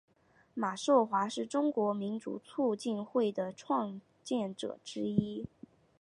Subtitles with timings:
[0.55, 5.45] 马寿华是中国民主促进会的创建者之一。